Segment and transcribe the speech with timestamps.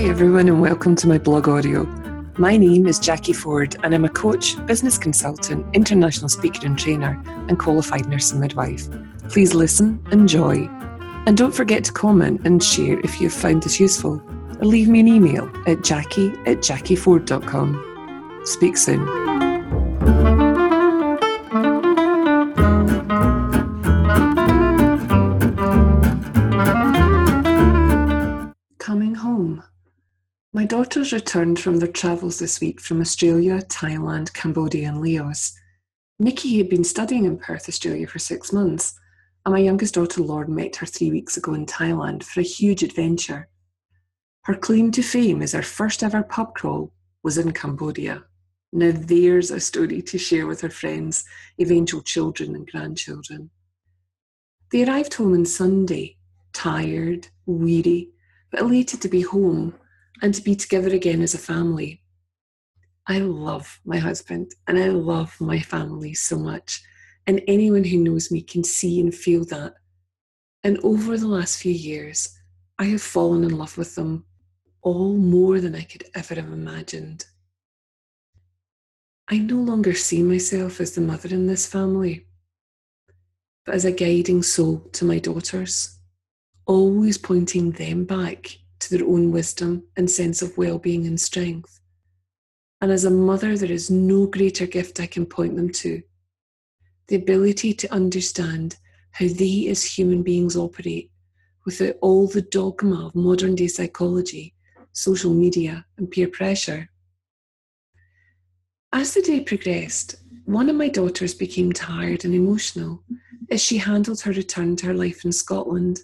[0.00, 1.84] Hi, everyone, and welcome to my blog audio.
[2.38, 7.22] My name is Jacquie Forde, and I'm a coach, business consultant, international speaker and trainer,
[7.48, 8.88] and qualified nurse and midwife.
[9.28, 10.66] Please listen, enjoy,
[11.26, 14.22] and don't forget to comment and share if you've found this useful,
[14.58, 18.40] or leave me an email at jacquie at jacquieforde.com.
[18.46, 19.39] Speak soon.
[30.60, 35.58] My daughters returned from their travels this week from Australia, Thailand, Cambodia, and Laos.
[36.18, 38.92] Nikki had been studying in Perth, Australia for six months,
[39.46, 42.82] and my youngest daughter Lauren met her three weeks ago in Thailand for a huge
[42.82, 43.48] adventure.
[44.42, 46.92] Her claim to fame as her first ever pub crawl
[47.22, 48.24] was in Cambodia.
[48.70, 51.24] Now there's a story to share with her friends,
[51.58, 53.48] eventual children and grandchildren.
[54.70, 56.18] They arrived home on Sunday,
[56.52, 58.10] tired, weary,
[58.50, 59.72] but elated to be home
[60.22, 62.02] and to be together again as a family.
[63.06, 66.82] I love my husband and I love my family so much.
[67.26, 69.74] And anyone who knows me can see and feel that.
[70.62, 72.38] And over the last few years,
[72.78, 74.24] I have fallen in love with them
[74.82, 77.26] all more than I could ever have imagined.
[79.28, 82.26] I no longer see myself as the mother in this family,
[83.64, 85.98] but as a guiding soul to my daughters,
[86.66, 91.80] always pointing them back to their own wisdom and sense of well being and strength.
[92.80, 96.02] And as a mother, there is no greater gift I can point them to
[97.08, 98.76] the ability to understand
[99.12, 101.10] how they as human beings operate
[101.66, 104.54] without all the dogma of modern day psychology,
[104.92, 106.88] social media, and peer pressure.
[108.92, 113.04] As the day progressed, one of my daughters became tired and emotional
[113.50, 116.00] as she handled her return to her life in Scotland.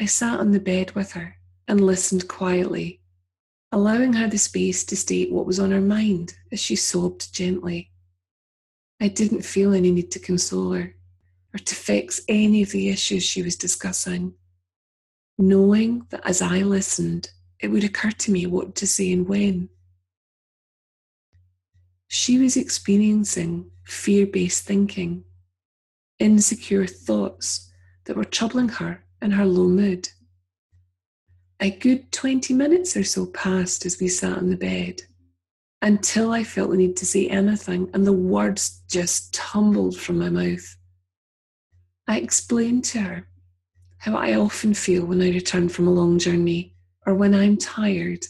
[0.00, 1.36] I sat on the bed with her
[1.66, 3.00] and listened quietly,
[3.72, 7.90] allowing her the space to state what was on her mind as she sobbed gently.
[9.00, 10.94] I didn't feel any need to console her
[11.52, 14.34] or to fix any of the issues she was discussing,
[15.36, 19.68] knowing that as I listened, it would occur to me what to say and when.
[22.06, 25.24] She was experiencing fear based thinking,
[26.20, 27.70] insecure thoughts
[28.04, 30.08] that were troubling her in her low mood.
[31.60, 35.02] A good 20 minutes or so passed as we sat on the bed
[35.82, 40.28] until I felt the need to say anything, and the words just tumbled from my
[40.28, 40.76] mouth.
[42.06, 43.28] I explained to her
[43.98, 46.74] how I often feel when I return from a long journey
[47.06, 48.24] or when I'm tired,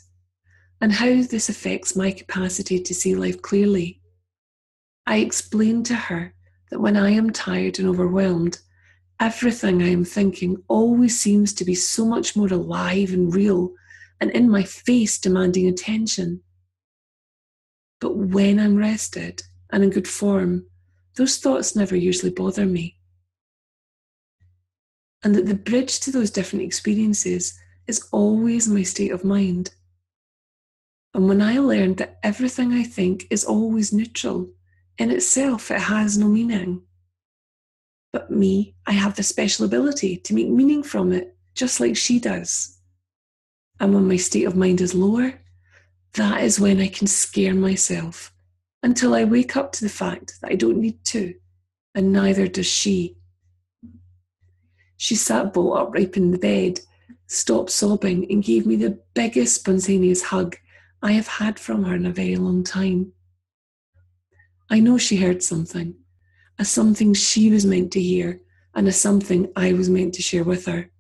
[0.81, 4.01] and how this affects my capacity to see life clearly.
[5.07, 6.35] I explained to her
[6.71, 8.59] that when I am tired and overwhelmed,
[9.21, 13.73] everything I am thinking always seems to be so much more alive and real
[14.21, 16.43] and in my face demanding attention.
[18.01, 20.67] But when I'm rested and in good form,
[21.17, 22.97] those thoughts never usually bother me.
[25.25, 27.59] And that the bridge to those different experiences
[27.89, 29.75] is always my state of mind.
[31.15, 34.51] And when I learned that everything I think is always neutral,
[34.97, 36.83] in itself it has no meaning.
[38.13, 42.19] But me, I have the special ability to make meaning from it, just like she
[42.19, 42.79] does.
[43.81, 45.41] And when my state of mind is lower,
[46.15, 48.33] that is when I can scare myself
[48.83, 51.35] until I wake up to the fact that I don't need to,
[51.95, 53.17] and neither does she.
[54.97, 56.81] She sat bolt upright in the bed,
[57.27, 60.57] stopped sobbing, and gave me the biggest spontaneous hug
[61.03, 63.13] I have had from her in a very long time.
[64.71, 65.95] I know she heard something,
[66.59, 68.41] a something she was meant to hear,
[68.75, 70.91] and a something I was meant to share with her.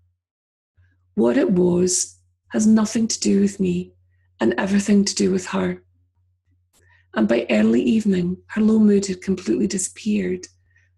[1.14, 3.92] What it was has nothing to do with me
[4.40, 5.82] and everything to do with her.
[7.14, 10.46] And by early evening, her low mood had completely disappeared,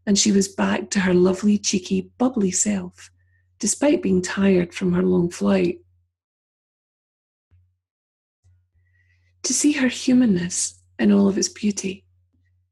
[0.07, 3.11] and she was back to her lovely, cheeky, bubbly self,
[3.59, 5.81] despite being tired from her long flight.
[9.45, 12.05] To see her humanness in all of its beauty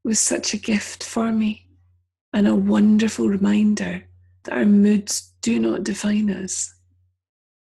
[0.03, 1.68] was such a gift for me,
[2.33, 4.05] and a wonderful reminder
[4.43, 6.73] that our moods do not define us,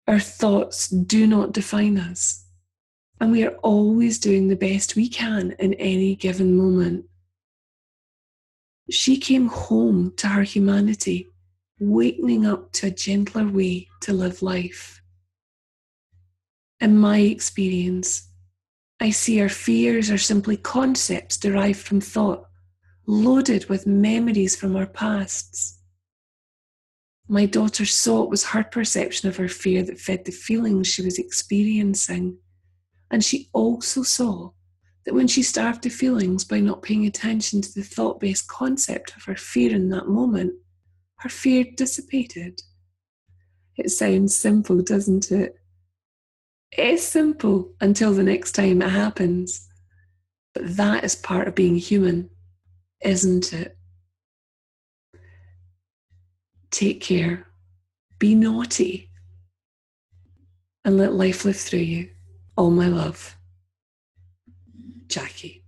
[0.07, 2.45] our thoughts do not define us
[3.21, 7.05] and we are always doing the best we can in any given moment.
[8.91, 11.29] She came home to her humanity,
[11.81, 15.03] wakening up to a gentler way to live life.
[16.81, 18.29] In my experience,
[19.01, 22.48] I see our fears are simply concepts derived from thought,
[23.09, 25.81] loaded with memories from our pasts.
[27.27, 31.03] My daughter saw it was her perception of her fear that fed the feelings she
[31.03, 32.37] was experiencing.
[33.11, 34.51] And she also saw
[35.07, 39.17] that when she starved the feelings by not paying attention to the thought based concept
[39.17, 40.53] of her fear in that moment,
[41.21, 42.61] her fear dissipated.
[43.79, 45.55] It sounds simple, doesn't it?
[46.73, 49.67] It is simple until the next time it happens.
[50.53, 52.29] But that is part of being human,
[53.01, 53.77] isn't it?
[56.71, 57.47] Take care,
[58.19, 59.11] be naughty,
[60.85, 62.11] and let life live through you.
[62.57, 63.37] All my love.
[65.07, 65.63] Jacquie.